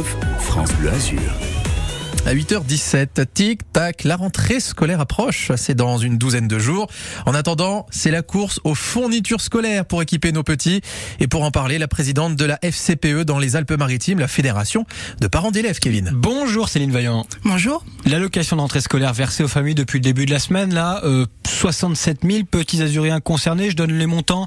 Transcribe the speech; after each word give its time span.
9, 0.00 0.16
France 0.38 0.72
Bleu 0.76 0.88
Azur. 0.88 1.20
À 2.24 2.32
8h17, 2.32 3.26
tic-tac, 3.34 4.04
la 4.04 4.16
rentrée 4.16 4.58
scolaire 4.58 4.98
approche, 4.98 5.52
c'est 5.56 5.74
dans 5.74 5.98
une 5.98 6.16
douzaine 6.16 6.48
de 6.48 6.58
jours. 6.58 6.86
En 7.26 7.34
attendant, 7.34 7.84
c'est 7.90 8.10
la 8.10 8.22
course 8.22 8.60
aux 8.64 8.74
fournitures 8.74 9.42
scolaires 9.42 9.84
pour 9.84 10.00
équiper 10.00 10.32
nos 10.32 10.42
petits. 10.42 10.80
Et 11.18 11.26
pour 11.26 11.42
en 11.42 11.50
parler, 11.50 11.76
la 11.76 11.86
présidente 11.86 12.34
de 12.34 12.44
la 12.46 12.58
FCPE 12.62 13.24
dans 13.26 13.38
les 13.38 13.56
Alpes-Maritimes, 13.56 14.20
la 14.20 14.28
Fédération 14.28 14.86
de 15.20 15.26
parents 15.26 15.50
d'élèves, 15.50 15.80
Kevin. 15.80 16.12
Bonjour 16.14 16.70
Céline 16.70 16.92
Vaillant. 16.92 17.26
Bonjour. 17.44 17.84
L'allocation 18.06 18.56
de 18.56 18.62
rentrée 18.62 18.80
scolaire 18.80 19.12
versée 19.12 19.44
aux 19.44 19.48
familles 19.48 19.74
depuis 19.74 19.98
le 19.98 20.04
début 20.04 20.24
de 20.24 20.30
la 20.30 20.38
semaine, 20.38 20.72
là, 20.72 21.02
euh, 21.04 21.26
67 21.46 22.20
000 22.24 22.44
petits 22.44 22.80
azuriens 22.80 23.20
concernés. 23.20 23.68
Je 23.68 23.76
donne 23.76 23.92
les 23.92 24.06
montants 24.06 24.46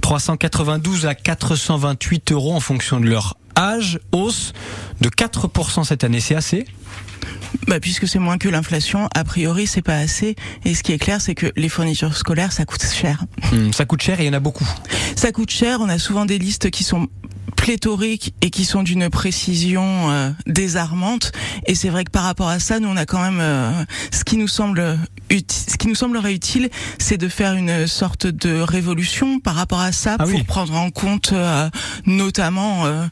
392 0.00 1.06
à 1.06 1.14
428 1.14 2.32
euros 2.32 2.54
en 2.54 2.60
fonction 2.60 2.98
de 2.98 3.06
leur 3.06 3.36
âge, 3.56 4.00
hausse 4.12 4.52
de 5.00 5.08
4% 5.08 5.84
cette 5.84 6.04
année, 6.04 6.20
c'est 6.20 6.34
assez? 6.34 6.66
Bah, 7.66 7.80
puisque 7.80 8.08
c'est 8.08 8.18
moins 8.18 8.38
que 8.38 8.48
l'inflation, 8.48 9.08
a 9.14 9.24
priori 9.24 9.66
c'est 9.66 9.82
pas 9.82 9.96
assez. 9.96 10.36
Et 10.64 10.74
ce 10.74 10.82
qui 10.82 10.92
est 10.92 10.98
clair, 10.98 11.20
c'est 11.20 11.34
que 11.34 11.52
les 11.56 11.68
fournitures 11.68 12.16
scolaires, 12.16 12.52
ça 12.52 12.64
coûte 12.64 12.84
cher. 12.84 13.24
Hmm, 13.52 13.72
ça 13.72 13.84
coûte 13.84 14.02
cher 14.02 14.20
et 14.20 14.24
il 14.24 14.26
y 14.26 14.30
en 14.30 14.34
a 14.34 14.40
beaucoup. 14.40 14.68
Ça 15.16 15.32
coûte 15.32 15.50
cher. 15.50 15.80
On 15.80 15.88
a 15.88 15.98
souvent 15.98 16.26
des 16.26 16.38
listes 16.38 16.70
qui 16.70 16.84
sont 16.84 17.08
pléthoriques 17.70 18.34
et 18.42 18.50
qui 18.50 18.64
sont 18.64 18.82
d'une 18.82 19.08
précision 19.10 20.10
euh, 20.10 20.30
désarmante. 20.48 21.30
Et 21.66 21.76
c'est 21.76 21.88
vrai 21.88 22.02
que 22.02 22.10
par 22.10 22.24
rapport 22.24 22.48
à 22.48 22.58
ça, 22.58 22.80
nous 22.80 22.88
on 22.88 22.96
a 22.96 23.06
quand 23.06 23.22
même 23.22 23.38
euh, 23.40 23.70
ce 24.10 24.24
qui 24.24 24.38
nous 24.38 24.48
semble 24.48 24.98
ce 25.30 25.76
qui 25.76 25.86
nous 25.86 25.94
semblerait 25.94 26.34
utile, 26.34 26.70
c'est 26.98 27.16
de 27.16 27.28
faire 27.28 27.54
une 27.54 27.86
sorte 27.86 28.26
de 28.26 28.60
révolution 28.60 29.38
par 29.38 29.54
rapport 29.54 29.80
à 29.80 29.92
ça 29.92 30.16
Ah 30.18 30.24
pour 30.24 30.34
oui. 30.34 30.42
prendre 30.42 30.74
en 30.74 30.90
compte 30.90 31.30
euh, 31.32 31.70
notamment 32.06 32.86
euh, 32.86 33.06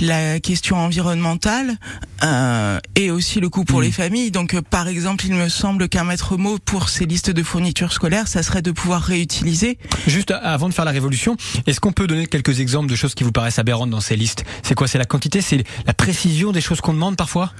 la 0.00 0.38
question 0.38 0.76
environnementale 0.76 1.76
euh, 2.24 2.78
et 2.96 3.10
aussi 3.10 3.38
le 3.40 3.48
coût 3.48 3.64
pour 3.64 3.82
les 3.82 3.92
familles. 3.92 4.30
Donc, 4.30 4.54
euh, 4.54 4.62
par 4.62 4.88
exemple, 4.88 5.26
il 5.26 5.34
me 5.34 5.48
semble 5.48 5.88
qu'un 5.88 6.04
maître 6.04 6.36
mot 6.36 6.58
pour 6.58 6.88
ces 6.88 7.04
listes 7.06 7.30
de 7.30 7.42
fournitures 7.42 7.92
scolaires, 7.92 8.28
ça 8.28 8.42
serait 8.42 8.62
de 8.62 8.70
pouvoir 8.70 9.02
réutiliser. 9.02 9.78
Juste 10.06 10.30
a- 10.30 10.38
avant 10.38 10.68
de 10.68 10.74
faire 10.74 10.84
la 10.84 10.90
révolution, 10.90 11.36
est-ce 11.66 11.80
qu'on 11.80 11.92
peut 11.92 12.06
donner 12.06 12.26
quelques 12.26 12.60
exemples 12.60 12.88
de 12.90 12.96
choses 12.96 13.14
qui 13.14 13.24
vous 13.24 13.32
paraissent 13.32 13.58
aberrantes 13.58 13.90
dans 13.90 14.00
ces 14.00 14.16
listes? 14.16 14.44
C'est 14.62 14.74
quoi? 14.74 14.88
C'est 14.88 14.98
la 14.98 15.04
quantité? 15.04 15.40
C'est 15.40 15.64
la 15.86 15.94
précision 15.94 16.50
des 16.52 16.60
choses 16.60 16.80
qu'on 16.80 16.94
demande 16.94 17.16
parfois? 17.16 17.52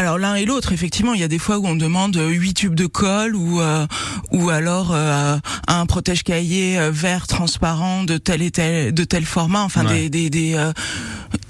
Alors 0.00 0.16
l'un 0.16 0.34
et 0.34 0.46
l'autre, 0.46 0.72
effectivement, 0.72 1.12
il 1.12 1.20
y 1.20 1.24
a 1.24 1.28
des 1.28 1.38
fois 1.38 1.58
où 1.58 1.66
on 1.66 1.76
demande 1.76 2.16
euh, 2.16 2.28
huit 2.30 2.54
tubes 2.54 2.74
de 2.74 2.86
colle 2.86 3.36
ou 3.36 3.60
euh, 3.60 3.86
ou 4.32 4.48
alors 4.48 4.92
euh, 4.94 5.36
un 5.68 5.84
protège-cahier 5.84 6.78
euh, 6.78 6.90
vert 6.90 7.26
transparent 7.26 8.04
de 8.04 8.16
tel 8.16 8.40
et 8.40 8.50
tel 8.50 8.94
de 8.94 9.04
tel 9.04 9.26
format. 9.26 9.60
Enfin, 9.62 9.84
Ouais. 9.84 10.08
des 10.08 10.08
des, 10.08 10.30
des, 10.30 10.54
euh, 10.54 10.72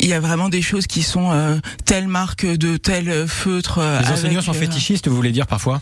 il 0.00 0.08
y 0.08 0.14
a 0.14 0.18
vraiment 0.18 0.48
des 0.48 0.62
choses 0.62 0.88
qui 0.88 1.04
sont 1.04 1.30
euh, 1.30 1.60
telle 1.84 2.08
marque 2.08 2.44
de 2.44 2.76
tel 2.76 3.28
feutre. 3.28 3.78
Les 4.02 4.10
enseignants 4.10 4.42
sont 4.42 4.52
fétichistes, 4.52 5.06
vous 5.06 5.14
voulez 5.14 5.30
dire 5.30 5.46
parfois? 5.46 5.80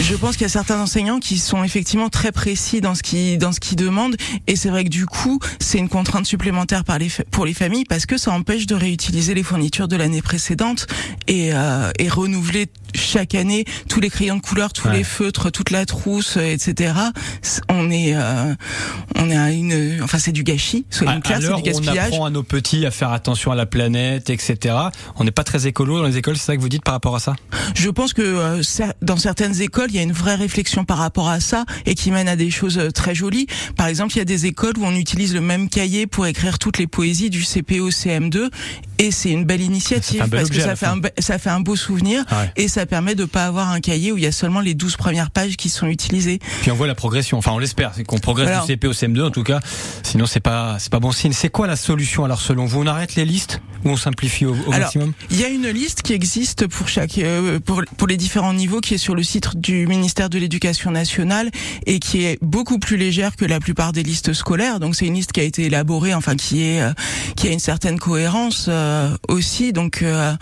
Je 0.00 0.14
pense 0.14 0.36
qu'il 0.36 0.42
y 0.42 0.46
a 0.46 0.48
certains 0.48 0.80
enseignants 0.80 1.18
qui 1.18 1.38
sont 1.38 1.64
effectivement 1.64 2.08
très 2.08 2.32
précis 2.32 2.80
dans 2.80 2.94
ce 2.94 3.02
qui 3.02 3.36
dans 3.36 3.52
ce 3.52 3.60
qu'ils 3.60 3.76
demandent. 3.76 4.16
Et 4.46 4.56
c'est 4.56 4.70
vrai 4.70 4.84
que 4.84 4.88
du 4.88 5.06
coup 5.06 5.38
c'est 5.60 5.78
une 5.78 5.88
contrainte 5.88 6.26
supplémentaire 6.26 6.84
pour 7.30 7.44
les 7.44 7.54
familles 7.54 7.84
parce 7.84 8.06
que 8.06 8.16
ça 8.16 8.32
empêche 8.32 8.66
de 8.66 8.74
réutiliser 8.74 9.34
les 9.34 9.42
fournitures 9.42 9.88
de 9.88 9.96
l'année 9.96 10.22
précédente 10.22 10.86
et 11.26 11.50
euh, 11.52 11.90
et 11.98 12.08
renouveler 12.08 12.68
chaque 12.94 13.34
année 13.34 13.64
tous 13.88 14.00
les 14.00 14.10
crayons 14.10 14.36
de 14.36 14.40
couleur, 14.42 14.72
tous 14.72 14.88
Ouais. 14.88 14.98
les 14.98 15.04
feutres, 15.04 15.50
toute 15.50 15.70
la 15.70 15.84
trousse, 15.86 16.36
euh, 16.36 16.42
etc. 16.52 16.94
On 17.68 17.90
est 17.90 18.14
euh, 18.14 18.54
on 19.16 19.28
est 19.30 19.36
à 19.36 19.50
une 19.50 20.00
enfin 20.02 20.18
c'est 20.18 20.32
du 20.32 20.42
gâchis, 20.44 20.86
À, 21.06 21.12
à 21.12 21.20
clairs, 21.20 21.38
c'est 21.40 21.48
du 21.48 21.52
où 21.52 21.56
on 21.56 21.60
gaspillage. 21.60 22.06
apprend 22.12 22.24
à 22.26 22.30
nos 22.30 22.42
petits 22.42 22.86
à 22.86 22.90
faire 22.90 23.12
attention 23.12 23.52
à 23.52 23.54
la 23.56 23.66
planète, 23.66 24.30
etc. 24.30 24.74
On 25.16 25.24
n'est 25.24 25.30
pas 25.30 25.44
très 25.44 25.66
écolo 25.66 25.98
dans 25.98 26.06
les 26.06 26.16
écoles, 26.16 26.36
c'est 26.36 26.44
ça 26.46 26.56
que 26.56 26.60
vous 26.60 26.68
dites 26.68 26.84
par 26.84 26.94
rapport 26.94 27.16
à 27.16 27.20
ça? 27.20 27.34
Je 27.74 27.90
pense 27.90 28.12
que 28.12 28.22
euh, 28.22 28.62
dans 29.02 29.16
certaines 29.16 29.60
écoles, 29.60 29.88
il 29.90 29.96
y 29.96 29.98
a 29.98 30.02
une 30.02 30.12
vraie 30.12 30.34
réflexion 30.36 30.84
par 30.84 30.98
rapport 30.98 31.28
à 31.28 31.40
ça 31.40 31.64
et 31.86 31.94
qui 31.94 32.10
mène 32.10 32.28
à 32.28 32.36
des 32.36 32.50
choses 32.50 32.78
euh, 32.78 32.90
très 32.90 33.14
jolies. 33.14 33.46
Par 33.76 33.86
exemple, 33.86 34.14
il 34.14 34.18
y 34.18 34.22
a 34.22 34.24
des 34.24 34.46
écoles 34.46 34.78
où 34.78 34.84
on 34.84 34.94
utilise 34.94 35.34
le 35.34 35.40
même 35.40 35.68
cahier 35.68 36.06
pour 36.06 36.26
écrire 36.26 36.58
toutes 36.58 36.78
les 36.78 36.86
poésies 36.86 37.30
du 37.30 37.42
CPO 37.42 37.90
CM2 37.90 38.48
et 38.98 39.10
c'est 39.10 39.30
une 39.30 39.44
belle 39.44 39.60
initiative 39.60 40.22
un 40.22 40.28
parce 40.28 40.50
que 40.50 40.60
ça 40.60 40.76
fait 40.76 40.86
un 40.86 40.96
be- 40.98 41.10
ça 41.18 41.38
fait 41.38 41.50
un 41.50 41.60
beau 41.60 41.76
souvenir 41.76 42.24
Ah 42.30 42.40
ouais. 42.42 42.52
et 42.56 42.68
ça 42.68 42.86
permet 42.86 43.14
de 43.14 43.24
pas 43.24 43.46
avoir 43.46 43.70
un 43.70 43.80
cahier 43.80 44.12
où 44.12 44.16
il 44.18 44.24
y 44.24 44.26
a 44.26 44.32
seulement 44.32 44.60
les 44.60 44.74
12 44.74 44.96
premières 44.96 45.30
pages 45.30 45.56
qui 45.56 45.68
sont 45.70 45.86
utilisées. 45.86 46.38
Puis 46.62 46.70
on 46.70 46.74
voit 46.74 46.86
la 46.86 46.94
progression. 46.94 47.38
Enfin, 47.38 47.52
on 47.52 47.58
l'espère, 47.58 47.92
c'est 47.94 48.04
qu'on 48.04 48.18
progresse 48.18 48.48
Alors- 48.48 48.66
du 48.66 48.72
CP 48.72 48.86
au 48.88 48.92
CM2 48.92 49.22
en 49.26 49.30
tout 49.30 49.42
cas. 49.44 49.60
Sinon, 50.02 50.26
c'est 50.26 50.40
pas 50.40 50.76
c'est 50.78 50.90
pas 50.90 51.00
bon 51.00 51.12
signe. 51.12 51.32
C'est 51.32 51.48
quoi 51.50 51.66
la 51.66 51.76
solution 51.76 52.24
alors 52.24 52.40
selon 52.40 52.64
vous? 52.66 52.80
On 52.82 52.86
arrête 52.86 53.14
les 53.14 53.24
listes 53.24 53.60
ou 53.84 53.90
on 53.90 53.96
simplifie 53.96 54.44
au, 54.44 54.52
au 54.54 54.72
Alors, 54.72 54.80
maximum? 54.80 55.12
Il 55.30 55.40
y 55.40 55.44
a 55.44 55.48
une 55.48 55.68
liste 55.68 56.02
qui 56.02 56.12
existe 56.12 56.66
pour 56.66 56.88
chaque 56.88 57.18
euh, 57.18 57.60
pour 57.60 57.82
pour 57.96 58.08
les 58.08 58.16
différents 58.16 58.52
niveaux 58.54 58.80
qui 58.80 58.94
est 58.94 58.98
sur 58.98 59.14
le 59.14 59.22
site 59.22 59.56
du 59.56 59.86
ministère 59.86 60.28
de 60.30 60.38
l'Éducation 60.38 60.90
nationale 60.90 61.50
et 61.86 61.98
qui 62.00 62.24
est 62.24 62.38
beaucoup 62.42 62.78
plus 62.78 62.96
légère 62.96 63.36
que 63.36 63.44
la 63.44 63.60
plupart 63.60 63.92
des 63.92 64.02
listes 64.02 64.32
scolaires. 64.32 64.80
Donc 64.80 64.96
c'est 64.96 65.06
une 65.06 65.14
liste 65.14 65.32
qui 65.32 65.40
a 65.40 65.44
été 65.44 65.64
élaborée, 65.66 66.14
enfin 66.14 66.34
qui 66.36 66.62
est 66.64 66.82
euh, 66.82 66.92
qui 67.36 67.46
a 67.48 67.50
une 67.52 67.60
certaine 67.60 67.98
cohérence 67.98 68.66
euh, 68.68 68.87
aussi, 69.28 69.72
donc 69.72 70.02
euh, 70.02 70.34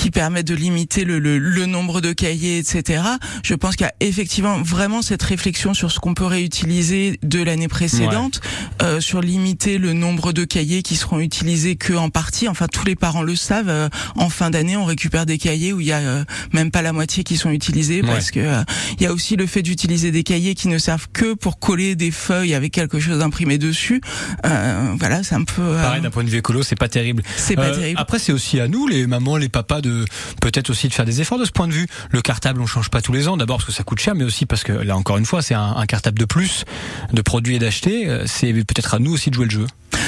qui 0.00 0.10
permet 0.10 0.42
de 0.42 0.54
limiter 0.54 1.04
le, 1.04 1.18
le, 1.18 1.36
le 1.38 1.66
nombre 1.66 2.00
de 2.00 2.14
cahiers, 2.14 2.56
etc. 2.56 3.02
Je 3.42 3.54
pense 3.54 3.76
qu'il 3.76 3.84
y 3.84 3.88
a 3.88 3.92
effectivement 4.00 4.58
vraiment 4.62 5.02
cette 5.02 5.22
réflexion 5.22 5.74
sur 5.74 5.90
ce 5.92 6.00
qu'on 6.00 6.14
peut 6.14 6.24
réutiliser 6.24 7.18
de 7.22 7.42
l'année 7.42 7.68
précédente, 7.68 8.40
euh, 8.80 9.00
sur 9.00 9.20
limiter 9.20 9.76
le 9.76 9.92
nombre 9.92 10.32
de 10.32 10.44
cahiers 10.44 10.82
qui 10.82 10.96
seront 10.96 11.20
utilisés 11.20 11.76
que 11.76 11.92
en 11.92 12.08
partie. 12.08 12.48
Enfin, 12.48 12.66
tous 12.66 12.86
les 12.86 12.96
parents 12.96 13.22
le 13.22 13.36
savent. 13.36 13.68
euh, 13.68 13.88
en 14.16 14.30
fin 14.30 14.48
d'année, 14.48 14.76
on 14.78 14.86
récupère 14.86 15.26
des 15.26 15.36
cahiers 15.36 15.74
où 15.74 15.80
il 15.80 15.88
y 15.88 15.92
a 15.92 15.98
euh, 15.98 16.24
même 16.54 16.70
pas 16.70 16.80
la 16.80 16.94
moitié 16.94 17.22
qui 17.22 17.36
sont 17.36 17.50
utilisés 17.50 18.00
Ouais. 18.00 18.08
parce 18.08 18.30
que 18.30 18.40
euh, 18.40 18.62
il 18.98 19.02
y 19.02 19.06
a 19.06 19.12
aussi 19.12 19.36
le 19.36 19.46
fait 19.46 19.60
d'utiliser 19.62 20.10
des 20.12 20.22
cahiers 20.22 20.54
qui 20.54 20.68
ne 20.68 20.78
servent 20.78 21.08
que 21.12 21.34
pour 21.34 21.58
coller 21.58 21.94
des 21.94 22.10
feuilles 22.10 22.54
avec 22.54 22.72
quelque 22.72 23.00
chose 23.00 23.18
d'imprimé 23.18 23.58
dessus. 23.58 24.00
Euh, 24.46 24.94
voilà, 24.98 25.22
c'est 25.22 25.34
un 25.34 25.44
peu. 25.44 25.74
Pareil, 25.74 26.00
d'un 26.00 26.10
point 26.10 26.24
de 26.24 26.30
vue 26.30 26.38
écolo, 26.38 26.62
c'est 26.62 26.74
pas 26.78 26.88
terrible. 26.88 27.22
c'est 27.36 27.54
pas 27.56 27.66
Euh, 27.66 27.74
terrible. 27.74 28.00
Après, 28.00 28.18
c'est 28.18 28.32
aussi 28.32 28.60
à 28.60 28.68
nous, 28.68 28.86
les 28.86 29.06
mamans, 29.06 29.36
les 29.36 29.48
papas, 29.50 29.80
de 29.82 29.89
peut-être 30.40 30.70
aussi 30.70 30.88
de 30.88 30.92
faire 30.94 31.04
des 31.04 31.20
efforts 31.20 31.38
de 31.38 31.44
ce 31.44 31.50
point 31.52 31.68
de 31.68 31.72
vue. 31.72 31.86
Le 32.10 32.20
cartable, 32.22 32.60
on 32.60 32.66
change 32.66 32.90
pas 32.90 33.02
tous 33.02 33.12
les 33.12 33.28
ans. 33.28 33.36
D'abord 33.36 33.58
parce 33.58 33.66
que 33.66 33.72
ça 33.72 33.82
coûte 33.82 34.00
cher, 34.00 34.14
mais 34.14 34.24
aussi 34.24 34.46
parce 34.46 34.62
que 34.62 34.72
là, 34.72 34.96
encore 34.96 35.18
une 35.18 35.26
fois, 35.26 35.42
c'est 35.42 35.54
un, 35.54 35.76
un 35.76 35.86
cartable 35.86 36.18
de 36.18 36.24
plus 36.24 36.64
de 37.12 37.22
produits 37.22 37.56
et 37.56 37.58
d'acheter. 37.58 38.08
Euh, 38.08 38.24
C'est 38.26 38.52
peut-être 38.52 38.94
à 38.94 38.98
nous 38.98 39.12
aussi 39.12 39.30
de 39.30 39.34
jouer 39.34 39.46
le 39.46 39.50
jeu. 39.50 39.66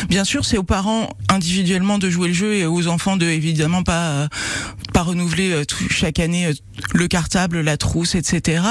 Bien 0.09 0.25
sûr, 0.25 0.44
c'est 0.44 0.59
aux 0.59 0.62
parents 0.62 1.10
individuellement 1.28 1.98
de 1.98 2.10
jouer 2.10 2.28
le 2.28 2.34
jeu 2.34 2.54
et 2.54 2.66
aux 2.66 2.87
enfants 2.88 3.16
de 3.16 3.26
évidemment 3.26 3.82
pas 3.82 4.09
euh, 4.10 4.28
pas 4.92 5.03
renouveler 5.03 5.53
euh, 5.53 5.64
tout- 5.64 5.88
chaque 5.91 6.19
année 6.19 6.47
euh, 6.47 6.53
le 6.94 7.08
cartable, 7.08 7.60
la 7.60 7.76
trousse, 7.76 8.14
etc. 8.14 8.62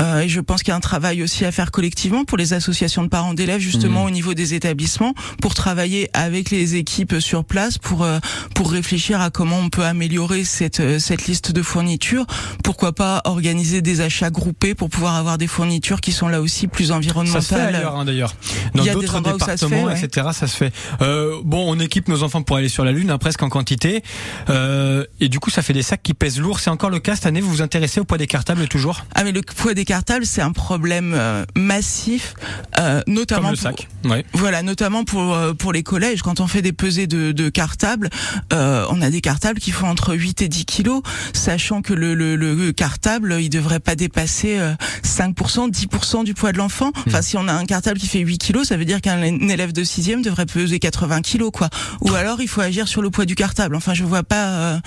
Euh, 0.00 0.20
et 0.20 0.28
je 0.28 0.40
pense 0.40 0.62
qu'il 0.62 0.70
y 0.70 0.72
a 0.72 0.76
un 0.76 0.80
travail 0.80 1.22
aussi 1.22 1.44
à 1.44 1.52
faire 1.52 1.70
collectivement 1.70 2.24
pour 2.24 2.38
les 2.38 2.52
associations 2.52 3.02
de 3.02 3.08
parents 3.08 3.34
d'élèves 3.34 3.60
justement 3.60 4.00
Mhm. 4.02 4.06
au 4.06 4.10
niveau 4.10 4.34
des 4.34 4.54
établissements 4.54 5.14
pour 5.40 5.54
travailler 5.54 6.10
avec 6.12 6.50
les 6.50 6.76
équipes 6.76 7.16
sur 7.20 7.44
place 7.44 7.78
pour 7.78 8.02
euh, 8.04 8.18
pour 8.54 8.70
réfléchir 8.72 9.20
à 9.20 9.30
comment 9.30 9.58
on 9.58 9.68
peut 9.70 9.84
améliorer 9.84 10.44
cette 10.44 10.80
euh, 10.80 10.98
cette 10.98 11.26
liste 11.26 11.52
de 11.52 11.62
fournitures. 11.62 12.26
Pourquoi 12.64 12.92
pas 12.92 13.22
organiser 13.24 13.82
des 13.82 14.00
achats 14.00 14.30
groupés 14.30 14.74
pour 14.74 14.88
pouvoir 14.90 15.14
avoir 15.16 15.38
des 15.38 15.46
fournitures 15.46 16.00
qui 16.00 16.12
sont 16.12 16.28
là 16.28 16.40
aussi 16.40 16.66
plus 16.66 16.86
Ça 16.86 16.88
se 16.88 16.92
fait 16.92 16.96
environnementales. 16.98 17.74
ailleurs, 17.76 17.96
hein, 17.96 18.04
d'ailleurs. 18.04 18.34
Il 18.74 18.78
Dans 18.78 18.84
y 18.84 18.88
a 18.90 18.94
des 18.94 19.00
d'autres 19.00 19.12
ça 19.12 19.32
départements, 19.32 19.84
ouais. 19.84 20.00
etc., 20.00 20.28
ça 20.32 20.46
se 20.46 20.56
fait. 20.56 20.72
Euh, 21.02 21.36
bon, 21.44 21.64
on 21.70 21.78
équipe 21.80 22.08
nos 22.08 22.22
enfants 22.22 22.42
pour 22.42 22.56
aller 22.56 22.68
sur 22.68 22.84
la 22.84 22.92
Lune, 22.92 23.10
hein, 23.10 23.18
presque 23.18 23.42
en 23.42 23.48
quantité. 23.48 24.02
Euh, 24.48 25.04
et 25.20 25.28
du 25.28 25.38
coup, 25.40 25.50
ça 25.50 25.59
fait 25.62 25.72
des 25.72 25.82
sacs 25.82 26.02
qui 26.02 26.14
pèsent 26.14 26.40
lourd. 26.40 26.60
C'est 26.60 26.70
encore 26.70 26.90
le 26.90 26.98
cas 27.00 27.14
cette 27.16 27.26
année 27.26 27.40
Vous 27.40 27.50
vous 27.50 27.62
intéressez 27.62 28.00
au 28.00 28.04
poids 28.04 28.18
des 28.18 28.26
cartables 28.26 28.66
toujours? 28.68 29.04
Ah 29.14 29.24
mais 29.24 29.32
le 29.32 29.42
poids 29.42 29.74
des 29.74 29.84
cartables 29.84 30.26
c'est 30.26 30.42
un 30.42 30.52
problème 30.52 31.12
euh, 31.14 31.44
massif, 31.56 32.34
euh, 32.78 33.00
notamment 33.06 33.48
Comme 33.48 33.50
le 33.52 33.56
pour- 33.56 33.62
sac. 33.78 33.88
Ouais. 34.04 34.24
voilà, 34.32 34.62
notamment 34.62 35.04
pour 35.04 35.34
euh, 35.34 35.52
pour 35.54 35.72
les 35.72 35.82
collèges. 35.82 36.22
Quand 36.22 36.40
on 36.40 36.46
fait 36.46 36.62
des 36.62 36.72
pesées 36.72 37.06
de, 37.06 37.32
de 37.32 37.48
cartables, 37.48 38.08
euh, 38.52 38.86
on 38.90 39.02
a 39.02 39.10
des 39.10 39.20
cartables 39.20 39.60
qui 39.60 39.70
font 39.70 39.86
entre 39.88 40.14
8 40.14 40.42
et 40.42 40.48
10 40.48 40.64
kilos, 40.64 41.02
sachant 41.32 41.82
que 41.82 41.92
le, 41.94 42.14
le, 42.14 42.36
le 42.36 42.72
cartable, 42.72 43.36
il 43.40 43.48
devrait 43.50 43.80
pas 43.80 43.94
dépasser 43.94 44.58
euh, 44.58 44.74
5%, 45.04 45.70
10% 45.70 46.24
du 46.24 46.34
poids 46.34 46.52
de 46.52 46.58
l'enfant. 46.58 46.92
Enfin, 47.06 47.22
si 47.22 47.36
on 47.36 47.46
a 47.48 47.52
un 47.52 47.64
cartable 47.66 47.98
qui 47.98 48.06
fait 48.06 48.20
8 48.20 48.38
kilos, 48.38 48.68
ça 48.68 48.76
veut 48.76 48.84
dire 48.84 49.00
qu'un 49.00 49.22
élève 49.22 49.72
de 49.72 49.84
sixième 49.84 50.22
devrait 50.22 50.46
peser 50.46 50.78
80 50.78 51.22
kilos, 51.22 51.50
quoi. 51.52 51.68
Ou 52.00 52.14
alors, 52.14 52.40
il 52.40 52.48
faut 52.48 52.60
agir 52.60 52.88
sur 52.88 53.02
le 53.02 53.10
poids 53.10 53.24
du 53.26 53.34
cartable. 53.34 53.76
Enfin, 53.76 53.94
je 53.94 54.04
vois 54.04 54.22
pas 54.22 54.46
euh, 54.48 54.78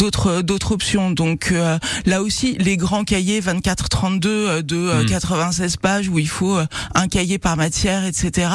d'autres 0.00 0.40
d'autres 0.42 0.72
options. 0.72 1.10
Donc 1.10 1.50
euh, 1.52 1.78
là 2.06 2.22
aussi, 2.22 2.56
les 2.58 2.76
grands 2.76 3.04
cahiers 3.04 3.40
24-32 3.40 4.26
euh, 4.26 4.62
de 4.62 4.76
euh, 4.76 5.02
Hmm. 5.02 5.06
96 5.06 5.76
pages 5.76 6.08
où 6.08 6.18
il 6.18 6.28
faut 6.28 6.56
euh, 6.56 6.66
un 6.94 7.06
cahier 7.08 7.38
par 7.38 7.56
matière, 7.56 8.04
etc. 8.04 8.48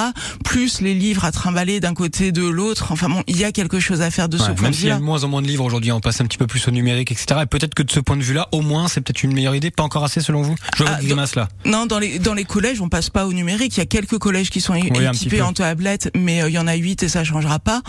Plus 0.43 0.81
les 0.81 0.93
livres 0.93 1.23
à 1.25 1.31
trimballer 1.31 1.79
d'un 1.79 1.93
côté 1.93 2.31
de 2.31 2.43
l'autre. 2.43 2.87
Enfin 2.91 3.09
bon, 3.09 3.23
il 3.27 3.37
y 3.37 3.43
a 3.43 3.51
quelque 3.51 3.79
chose 3.79 4.01
à 4.01 4.11
faire 4.11 4.27
de 4.29 4.37
ce 4.37 4.51
point 4.51 4.63
même 4.63 4.71
de 4.71 4.75
s'il 4.75 4.87
y 4.87 4.91
a 4.91 4.97
de 4.97 5.03
moins 5.03 5.23
en 5.23 5.27
moins 5.27 5.41
de 5.41 5.47
livres 5.47 5.63
aujourd'hui, 5.63 5.91
on 5.91 5.99
passe 5.99 6.21
un 6.21 6.25
petit 6.25 6.37
peu 6.37 6.47
plus 6.47 6.67
au 6.67 6.71
numérique, 6.71 7.11
etc. 7.11 7.41
Et 7.43 7.45
peut-être 7.45 7.73
que 7.75 7.83
de 7.83 7.91
ce 7.91 7.99
point 7.99 8.17
de 8.17 8.23
vue-là, 8.23 8.47
au 8.51 8.61
moins, 8.61 8.87
c'est 8.87 9.01
peut-être 9.01 9.23
une 9.23 9.33
meilleure 9.33 9.55
idée. 9.55 9.71
Pas 9.71 9.83
encore 9.83 10.03
assez 10.03 10.21
selon 10.21 10.41
vous? 10.41 10.55
Je 10.77 10.83
Ah, 10.87 10.99
grimace 11.01 11.35
là. 11.35 11.47
Non, 11.65 11.85
dans 11.85 11.99
les 11.99 12.19
dans 12.19 12.33
les 12.33 12.45
collèges, 12.45 12.81
on 12.81 12.89
passe 12.89 13.09
pas 13.09 13.25
au 13.27 13.33
numérique. 13.33 13.75
Il 13.77 13.79
y 13.79 13.83
a 13.83 13.85
quelques 13.85 14.17
collèges 14.17 14.49
qui 14.49 14.61
sont 14.61 14.73
petit 14.73 15.05
équipés 15.05 15.41
en 15.41 15.53
tablette, 15.53 16.11
mais 16.15 16.41
euh, 16.41 16.49
il 16.49 16.53
y 16.53 16.59
en 16.59 16.67
a 16.67 16.75
huit 16.75 17.03
et 17.03 17.09
ça 17.09 17.23
changera 17.23 17.59
pas. 17.59 17.81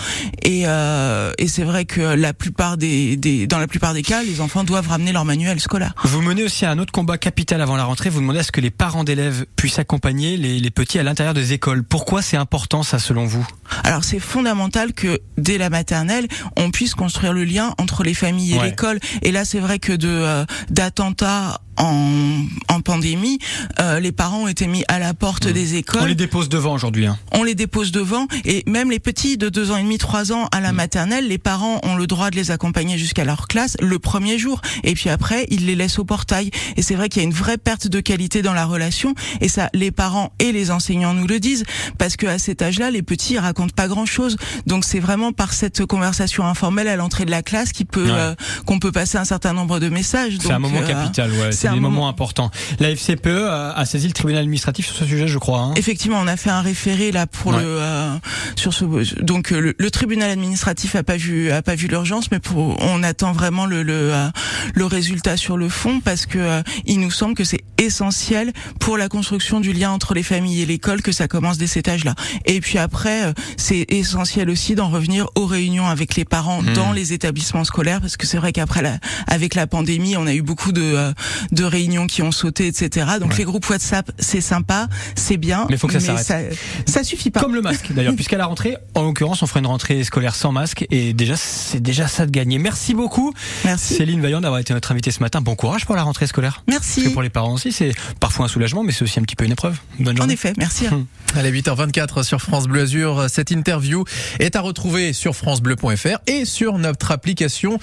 Et 0.42 0.62
euh, 0.66 1.32
et 1.38 1.48
c'est 1.48 1.64
vrai 1.64 1.84
que 1.84 2.00
la 2.00 2.32
plupart 2.32 2.76
des, 2.76 3.16
des 3.16 3.45
dans 3.46 3.58
la 3.58 3.66
plupart 3.66 3.94
des 3.94 4.02
cas, 4.02 4.22
les 4.22 4.40
enfants 4.40 4.64
doivent 4.64 4.88
ramener 4.88 5.12
leur 5.12 5.24
manuel 5.24 5.60
scolaire. 5.60 5.94
Vous 6.04 6.20
menez 6.22 6.42
aussi 6.44 6.66
un 6.66 6.78
autre 6.78 6.92
combat 6.92 7.18
capital 7.18 7.60
avant 7.60 7.76
la 7.76 7.84
rentrée. 7.84 8.10
Vous 8.10 8.20
demandez 8.20 8.38
à 8.40 8.42
ce 8.42 8.52
que 8.52 8.60
les 8.60 8.70
parents 8.70 9.04
d'élèves 9.04 9.46
puissent 9.56 9.78
accompagner 9.78 10.36
les, 10.36 10.58
les 10.60 10.70
petits 10.70 10.98
à 10.98 11.02
l'intérieur 11.02 11.34
des 11.34 11.52
écoles. 11.52 11.82
Pourquoi 11.84 12.22
c'est 12.22 12.36
important 12.36 12.82
ça 12.82 12.98
selon 12.98 13.24
vous? 13.26 13.46
Alors 13.84 14.04
c'est 14.04 14.18
fondamental 14.20 14.92
que 14.92 15.20
dès 15.38 15.58
la 15.58 15.70
maternelle, 15.70 16.26
on 16.56 16.70
puisse 16.70 16.94
construire 16.94 17.32
le 17.32 17.44
lien 17.44 17.74
entre 17.78 18.02
les 18.04 18.14
familles 18.14 18.54
et 18.54 18.58
Ouais. 18.58 18.70
l'école. 18.70 18.98
Et 19.22 19.32
là, 19.32 19.44
c'est 19.44 19.60
vrai 19.60 19.78
que 19.78 19.92
de 19.92 20.08
euh, 20.08 20.44
d'attentats 20.70 21.60
en, 21.78 22.44
en 22.68 22.80
pandémie, 22.80 23.38
euh, 23.80 24.00
les 24.00 24.12
parents 24.12 24.44
ont 24.44 24.48
été 24.48 24.66
mis 24.66 24.84
à 24.88 24.98
la 24.98 25.14
porte 25.14 25.46
des 25.48 25.74
écoles. 25.76 26.02
On 26.02 26.06
les 26.06 26.14
dépose 26.14 26.48
devant 26.48 26.72
aujourd'hui. 26.74 27.06
Hein. 27.06 27.18
on 27.32 27.42
les 27.42 27.54
dépose 27.54 27.92
devant 27.92 28.26
et 28.44 28.62
même 28.66 28.90
les 28.90 28.98
petits 28.98 29.36
de 29.36 29.48
deux 29.48 29.70
ans 29.70 29.76
et 29.76 29.82
demi, 29.82 29.98
trois 29.98 30.32
ans 30.32 30.48
à 30.52 30.60
la 30.60 30.72
Mm. 30.72 30.76
maternelle, 30.76 31.28
les 31.28 31.38
parents 31.38 31.80
ont 31.84 31.96
le 31.96 32.06
droit 32.06 32.30
de 32.30 32.36
les 32.36 32.50
accompagner 32.50 32.98
jusqu'à 32.98 33.24
leur 33.24 33.46
classe 33.48 33.76
le 33.80 33.98
premier 33.98 34.38
jour 34.38 34.60
et 34.84 34.94
puis 34.94 35.08
après 35.10 35.46
ils 35.50 35.66
les 35.66 35.74
laissent 35.74 35.98
au 35.98 36.04
portail 36.04 36.50
et 36.76 36.82
c'est 36.82 36.94
vrai 36.94 37.08
qu'il 37.08 37.22
y 37.22 37.24
a 37.24 37.28
une 37.28 37.34
vraie 37.34 37.56
perte 37.58 37.86
de 37.88 38.00
qualité 38.00 38.42
dans 38.42 38.52
la 38.52 38.64
relation 38.66 39.14
et 39.40 39.48
ça 39.48 39.70
les 39.74 39.90
parents 39.90 40.32
et 40.38 40.52
les 40.52 40.70
enseignants 40.70 41.14
nous 41.14 41.26
le 41.26 41.40
disent 41.40 41.64
parce 41.98 42.16
que 42.16 42.26
à 42.26 42.38
cet 42.38 42.62
âge-là 42.62 42.90
les 42.90 43.02
petits 43.02 43.34
ils 43.34 43.38
racontent 43.38 43.72
pas 43.74 43.88
grand-chose 43.88 44.36
donc 44.66 44.84
c'est 44.84 45.00
vraiment 45.00 45.32
par 45.32 45.52
cette 45.52 45.84
conversation 45.86 46.44
informelle 46.46 46.88
à 46.88 46.96
l'entrée 46.96 47.24
de 47.24 47.30
la 47.30 47.42
classe 47.42 47.72
qui 47.72 47.84
peut 47.84 48.04
Ouais. 48.06 48.12
euh, 48.12 48.34
qu'on 48.66 48.78
peut 48.78 48.92
passer 48.92 49.18
un 49.18 49.24
certain 49.24 49.52
nombre 49.52 49.80
de 49.80 49.88
messages 49.88 50.34
C'est 50.40 50.52
un 50.52 50.58
moment 50.58 50.78
euh, 50.80 50.86
capital, 50.86 51.30
ouais. 51.32 51.50
C'est 51.70 51.74
des 51.74 51.80
moments 51.80 51.94
moment- 51.96 52.08
importants. 52.08 52.50
La 52.80 52.90
FCPE 52.90 53.26
a, 53.26 53.84
saisi 53.84 54.06
le 54.08 54.12
tribunal 54.12 54.42
administratif 54.42 54.86
sur 54.86 54.96
ce 54.96 55.04
sujet, 55.06 55.26
je 55.28 55.38
crois. 55.38 55.60
Hein. 55.60 55.74
Effectivement, 55.76 56.18
on 56.20 56.26
a 56.26 56.36
fait 56.36 56.50
un 56.50 56.60
référé 56.60 57.12
là 57.12 57.26
pour 57.26 57.52
Ouais. 57.52 57.62
le 57.62 57.66
euh, 57.80 58.14
sur 58.56 58.72
ce 58.74 58.84
donc 59.22 59.52
euh, 59.52 59.60
le, 59.60 59.74
le 59.78 59.90
tribunal 59.90 60.30
administratif 60.30 60.94
a 60.96 61.02
pas 61.02 61.16
vu 61.16 61.50
a 61.50 61.62
pas 61.62 61.74
vu 61.74 61.86
l'urgence, 61.88 62.30
mais 62.30 62.38
pour 62.40 62.76
on 62.82 63.02
attend 63.02 63.32
vraiment 63.32 63.66
le 63.66 63.82
le, 63.82 63.92
euh, 64.14 64.28
le 64.74 64.84
résultat 64.86 65.36
sur 65.36 65.56
le 65.56 65.68
fond 65.68 66.00
parce 66.00 66.26
que 66.26 66.38
euh, 66.38 66.62
il 66.86 67.00
nous 67.00 67.10
semble 67.10 67.34
que 67.34 67.44
c'est 67.44 67.60
essentiel 67.78 68.52
pour 68.80 68.96
la 68.98 69.08
construction 69.08 69.60
du 69.60 69.72
lien 69.72 69.90
entre 69.90 70.14
les 70.14 70.22
familles 70.22 70.62
et 70.62 70.66
l'école 70.66 71.02
que 71.02 71.12
ça 71.12 71.28
commence 71.28 71.58
dès 71.58 71.66
cet 71.66 71.88
âge-là. 71.88 72.14
Et 72.46 72.60
puis 72.60 72.78
après, 72.78 73.24
euh, 73.26 73.32
c'est 73.56 73.86
essentiel 73.88 74.50
aussi 74.50 74.74
d'en 74.74 74.88
revenir 74.88 75.26
aux 75.34 75.46
réunions 75.46 75.86
avec 75.86 76.14
les 76.16 76.24
parents 76.24 76.46
Mmh. 76.62 76.72
dans 76.74 76.92
les 76.92 77.12
établissements 77.12 77.64
scolaires 77.64 78.00
parce 78.00 78.16
que 78.16 78.26
c'est 78.26 78.38
vrai 78.38 78.52
qu'après 78.52 78.80
la 78.82 78.98
avec 79.26 79.54
la 79.54 79.66
pandémie, 79.66 80.16
on 80.16 80.26
a 80.26 80.32
eu 80.34 80.42
beaucoup 80.42 80.72
de 80.72 80.82
euh, 80.82 81.12
de 81.56 81.64
réunions 81.64 82.06
qui 82.06 82.22
ont 82.22 82.30
sauté, 82.32 82.68
etc. 82.68 83.06
Donc 83.20 83.30
Ouais. 83.32 83.38
les 83.38 83.44
groupes 83.44 83.68
WhatsApp, 83.68 84.10
c'est 84.18 84.40
sympa, 84.40 84.88
c'est 85.16 85.36
bien, 85.38 85.66
Mais 85.70 85.76
faut 85.76 85.88
que 85.88 85.98
ça 85.98 86.16
ça, 86.18 86.38
ça 86.86 87.02
suffit 87.02 87.30
pas. 87.30 87.40
Comme 87.40 87.54
le 87.54 87.62
masque 87.62 87.92
d'ailleurs, 87.92 88.14
puisqu'à 88.16 88.36
la 88.36 88.46
rentrée, 88.46 88.76
en 88.94 89.02
l'occurrence, 89.02 89.42
on 89.42 89.46
fera 89.46 89.60
une 89.60 89.66
rentrée 89.66 90.04
scolaire 90.04 90.34
sans 90.36 90.52
masque 90.52 90.86
et 90.90 91.12
déjà 91.12 91.34
c'est 91.36 91.80
déjà 91.80 92.06
ça 92.06 92.26
de 92.26 92.30
gagner. 92.30 92.58
Merci 92.58 92.94
beaucoup 92.94 93.32
Merci. 93.64 93.94
Céline 93.94 94.20
Vaillant 94.20 94.40
d'avoir 94.40 94.60
été 94.60 94.72
notre 94.74 94.92
invitée 94.92 95.10
ce 95.10 95.20
matin. 95.20 95.40
Bon 95.40 95.56
courage 95.56 95.86
pour 95.86 95.96
la 95.96 96.02
rentrée 96.02 96.26
scolaire. 96.26 96.62
Parce 96.66 96.78
que 96.78 97.00
Merci. 97.00 97.10
pour 97.12 97.22
les 97.22 97.30
parents 97.30 97.54
aussi, 97.54 97.72
c'est 97.72 97.92
parfois 98.20 98.44
un 98.44 98.48
soulagement, 98.48 98.82
mais 98.84 98.92
c'est 98.92 99.02
aussi 99.02 99.18
un 99.18 99.22
petit 99.22 99.36
peu 99.36 99.44
une 99.44 99.52
épreuve. 99.52 99.78
Bonne 99.98 100.14
En 100.14 100.16
journée. 100.18 100.34
effet, 100.34 100.52
merci. 100.58 100.86
Allez, 101.34 101.50
8h24 101.50 102.22
sur 102.22 102.40
France 102.40 102.66
Bleu 102.66 102.82
Azur. 102.82 103.26
Cette 103.28 103.50
interview 103.50 104.04
est 104.38 104.54
à 104.56 104.60
retrouver 104.60 105.12
sur 105.12 105.34
francebleu.fr 105.34 106.18
et 106.26 106.44
sur 106.44 106.78
notre 106.78 107.10
application 107.10 107.78